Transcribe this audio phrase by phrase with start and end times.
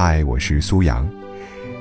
[0.00, 1.04] 嗨，我是苏阳。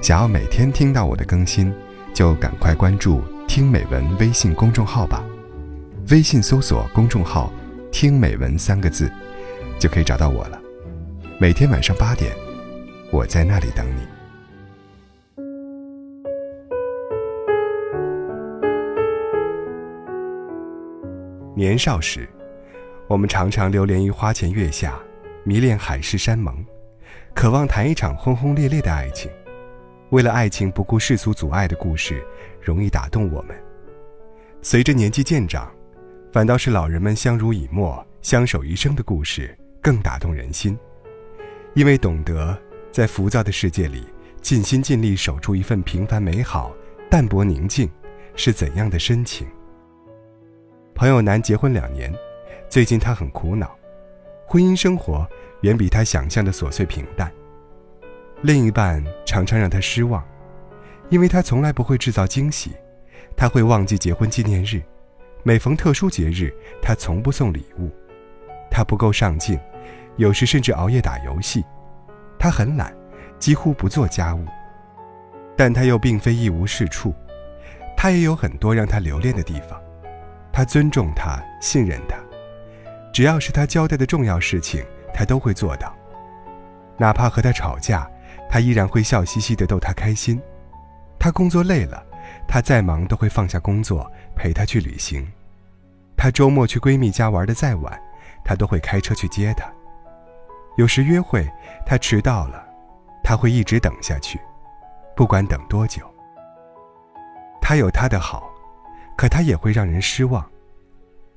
[0.01, 1.71] 想要每天听到我的更新，
[2.15, 5.23] 就赶快关注“听美文”微信公众号吧。
[6.09, 7.53] 微信搜索公众号
[7.93, 9.07] “听美文”三个字，
[9.77, 10.59] 就可以找到我了。
[11.39, 12.35] 每天晚上八点，
[13.11, 14.01] 我在那里等你。
[21.55, 22.27] 年少时，
[23.07, 24.97] 我们常常流连于花前月下，
[25.43, 26.65] 迷恋海誓山盟，
[27.37, 29.29] 渴望谈一场轰轰烈烈的爱情。
[30.09, 32.25] 为了爱情不顾世俗阻碍的故事，
[32.59, 33.55] 容易打动我们。
[34.63, 35.71] 随着年纪渐长，
[36.31, 40.75] 反倒是老人们相濡以沫、相守一生的故事更打动人心，
[41.75, 42.57] 因为懂得
[42.91, 44.03] 在浮躁的世界里
[44.41, 46.73] 尽心尽力守住一份平凡美好、
[47.07, 47.87] 淡泊宁静，
[48.35, 49.45] 是怎样的深情。
[50.95, 52.11] 朋友男结婚两年，
[52.67, 53.77] 最近他很苦恼，
[54.47, 55.23] 婚姻生活
[55.61, 57.31] 远比他想象的琐碎平淡。
[58.41, 60.23] 另一半常常让他失望，
[61.09, 62.71] 因为他从来不会制造惊喜，
[63.35, 64.81] 他会忘记结婚纪念日，
[65.43, 67.89] 每逢特殊节日他从不送礼物，
[68.69, 69.59] 他不够上进，
[70.17, 71.65] 有时甚至熬夜打游戏，
[72.37, 72.95] 他很懒，
[73.39, 74.45] 几乎不做家务。
[75.55, 77.11] 但他又并非一无是处，
[77.95, 79.81] 他也有很多让他留恋的地方。
[80.53, 82.17] 他尊重他，信任他，
[83.11, 84.83] 只要是他交代的重要事情，
[85.17, 85.91] 他都会做到。
[86.95, 88.07] 哪怕和他吵架，
[88.47, 90.39] 他依然会笑嘻嘻地逗他开心。
[91.17, 92.05] 他工作累了，
[92.47, 95.27] 他再忙都会放下工作陪他去旅行。
[96.15, 97.99] 他周末去闺蜜家玩的再晚，
[98.45, 99.65] 他都会开车去接她。
[100.77, 101.51] 有时约会
[101.83, 102.63] 他迟到了，
[103.23, 104.39] 他会一直等下去，
[105.15, 106.03] 不管等多久。
[107.59, 108.47] 他有他的好。
[109.15, 110.47] 可他也会让人失望，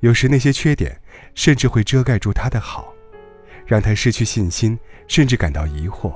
[0.00, 1.00] 有时那些缺点
[1.34, 2.92] 甚至会遮盖住他的好，
[3.66, 6.12] 让他失去信心，甚至感到疑惑，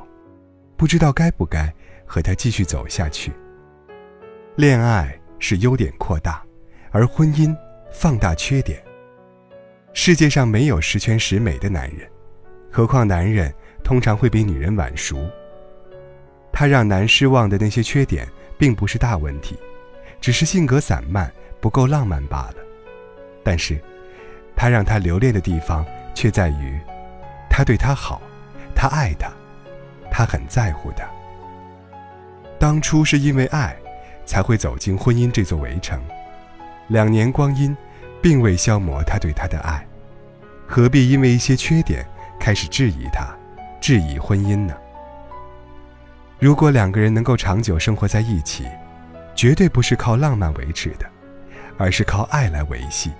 [0.77, 1.73] 不知道该不该
[2.07, 3.33] 和他继续走下去。
[4.57, 6.43] 恋爱是优点扩大，
[6.91, 7.57] 而婚姻
[7.93, 8.83] 放大缺点。
[9.93, 12.09] 世界上没有十全十美的男人，
[12.71, 13.53] 何况男人
[13.83, 15.19] 通常会比女人晚熟。
[16.53, 19.57] 他让男失望的那些缺点，并不是大问题，
[20.21, 21.33] 只是性格散漫。
[21.61, 22.57] 不够浪漫罢了，
[23.43, 23.81] 但是，
[24.55, 25.83] 他让他留恋的地方
[26.15, 26.79] 却在于，
[27.57, 28.21] 他对他好，
[28.75, 29.31] 他爱他，
[30.11, 31.05] 他很在乎他。
[32.59, 33.77] 当初是因为爱，
[34.27, 36.03] 才会走进婚姻这座围城，
[36.89, 37.77] 两年光阴，
[38.21, 39.87] 并未消磨他对他的爱，
[40.67, 42.05] 何必因为一些缺点
[42.41, 43.33] 开始质疑他，
[43.81, 44.75] 质疑婚姻呢？
[46.41, 48.67] 如果两个人能够长久生活在一起，
[49.37, 51.09] 绝对不是靠浪漫维持的。
[51.79, 53.13] 而是靠爱来维系。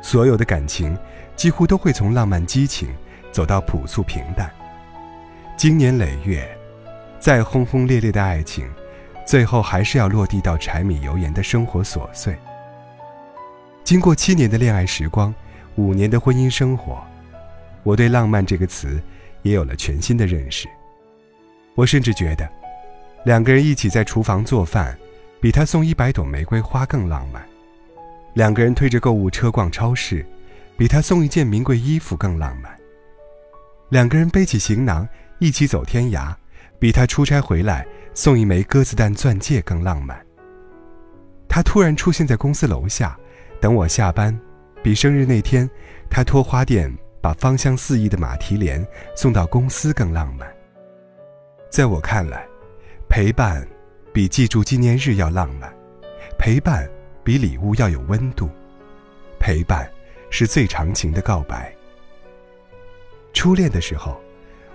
[0.00, 0.96] 所有的感情，
[1.36, 2.88] 几乎都会从浪漫激情
[3.32, 4.50] 走到朴素平淡。
[5.56, 6.48] 经年累月，
[7.18, 8.68] 再轰轰烈烈的爱情，
[9.26, 12.36] 最后还是要落地到柴米油盐的生活琐碎。
[13.84, 15.34] 经过七年的恋爱时光，
[15.76, 17.02] 五年的婚姻生活，
[17.82, 19.00] 我对“浪漫”这个词
[19.42, 20.68] 也有了全新的认识。
[21.74, 22.48] 我甚至觉得，
[23.24, 24.96] 两个人一起在厨房做饭。
[25.40, 27.40] 比他送一百朵玫瑰花更浪漫，
[28.34, 30.26] 两个人推着购物车逛超市，
[30.76, 32.76] 比他送一件名贵衣服更浪漫。
[33.88, 36.34] 两个人背起行囊一起走天涯，
[36.78, 40.18] 比他出差回来送一枚鸽子蛋钻戒更浪漫。
[41.48, 43.18] 他突然出现在公司楼下，
[43.60, 44.38] 等我下班，
[44.82, 45.68] 比生日那天
[46.10, 50.48] 他托花店把芳香四溢的马蹄莲送到公司更浪漫。
[51.70, 52.46] 在我看来，
[53.08, 53.66] 陪伴。
[54.10, 55.72] 比记住纪念日要浪漫，
[56.38, 56.88] 陪伴
[57.22, 58.48] 比礼物要有温度，
[59.38, 59.88] 陪伴
[60.28, 61.72] 是最长情的告白。
[63.38, 64.20] 初恋的时候，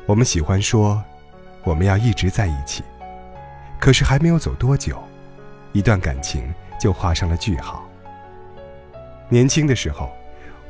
[0.06, 1.04] 我们喜欢说
[1.66, 2.82] 我们要一直在一起，
[3.78, 5.04] 可是还没有走多久，
[5.74, 7.86] 一段感情就画上了句号。
[9.28, 10.10] 年轻的时候，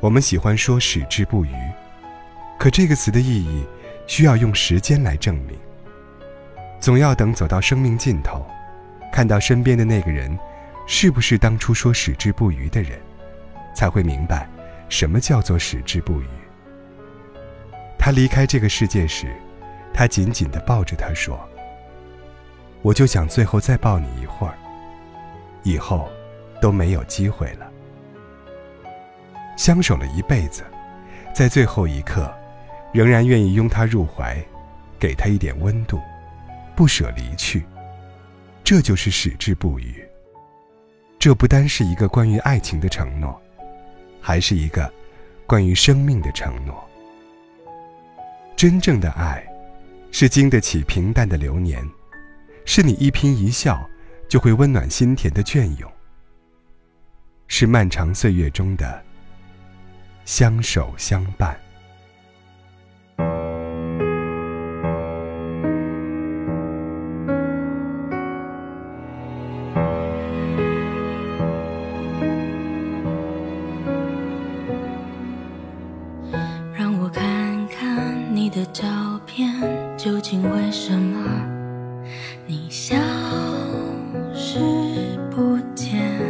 [0.00, 1.54] 我们喜欢说矢志不渝，
[2.58, 3.64] 可这个词的意义
[4.08, 5.56] 需要用时间来证明，
[6.80, 8.44] 总要等走到生命尽头。
[9.12, 10.36] 看到身边的那个人，
[10.88, 12.98] 是不是当初说矢志不渝的人，
[13.72, 14.48] 才会明白，
[14.88, 16.26] 什么叫做矢志不渝。
[18.04, 19.34] 他离开这个世界时，
[19.90, 21.40] 他紧紧地抱着他说
[22.84, 24.52] ：“我就想最后再抱你一会儿，
[25.62, 26.06] 以后
[26.60, 27.66] 都没有机会了。”
[29.56, 30.64] 相守了一辈子，
[31.32, 32.30] 在最后一刻，
[32.92, 34.36] 仍然愿意拥他入怀，
[34.98, 35.98] 给他一点温度，
[36.76, 37.64] 不舍离去。
[38.62, 40.06] 这就是矢志不渝。
[41.18, 43.40] 这不单是一个关于爱情的承诺，
[44.20, 44.92] 还是一个
[45.46, 46.86] 关于生命的承诺。
[48.56, 49.44] 真正的爱，
[50.10, 51.84] 是经得起平淡的流年，
[52.64, 53.88] 是你一颦一笑
[54.28, 55.92] 就会温暖心田的隽永，
[57.48, 59.02] 是漫长岁月中的
[60.24, 61.63] 相守相伴。
[79.96, 81.18] 究竟为什么
[82.46, 82.96] 你消
[84.32, 84.58] 失
[85.30, 86.20] 不见？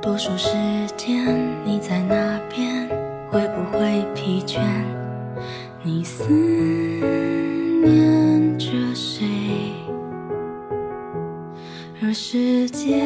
[0.00, 0.52] 多数时
[0.96, 2.88] 间你在那边，
[3.30, 4.58] 会不会疲倦？
[5.82, 6.24] 你思
[7.84, 9.26] 念着谁？
[12.02, 13.04] 而世界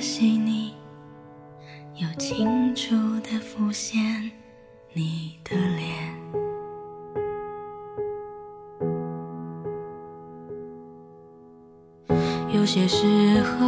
[0.00, 0.72] 分的细腻，
[1.96, 4.00] 又清楚的浮现
[4.94, 6.18] 你的脸。
[12.48, 13.66] 有些时候，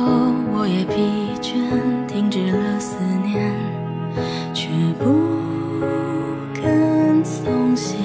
[0.55, 0.95] 我也疲
[1.43, 1.53] 倦，
[2.07, 3.53] 停止了思念，
[4.55, 5.05] 却不
[6.55, 7.99] 肯松懈。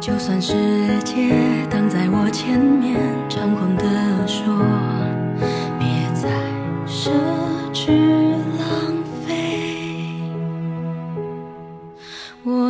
[0.00, 1.30] 就算世界
[1.70, 2.98] 挡在我前面，
[3.28, 3.84] 猖狂的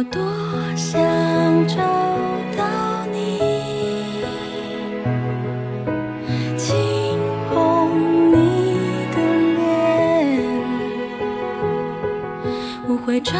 [0.02, 0.20] 我多
[0.74, 1.00] 想
[1.68, 1.76] 找
[2.56, 3.38] 到你，
[6.56, 6.74] 轻
[7.48, 7.52] 捧
[8.32, 8.34] 你
[9.14, 9.16] 的
[9.54, 9.62] 脸，
[12.88, 13.32] 我会找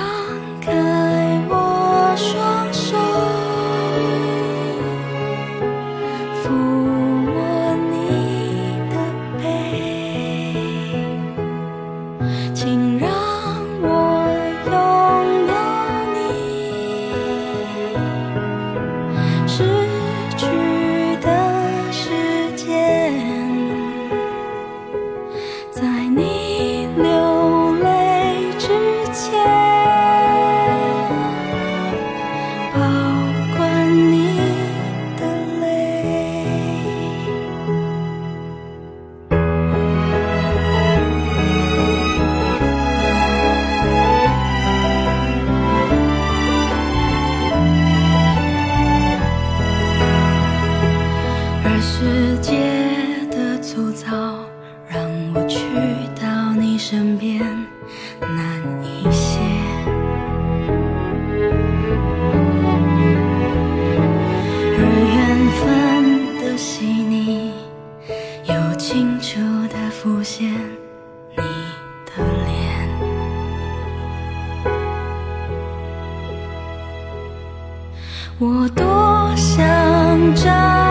[78.45, 80.82] 我多想找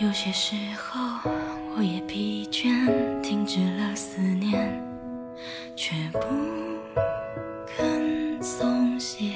[0.00, 1.30] 有些时候，
[1.76, 4.82] 我也疲倦，停止了思念，
[5.76, 6.20] 却不
[7.66, 9.34] 肯松懈。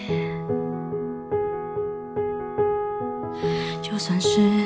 [3.83, 4.64] 就算是。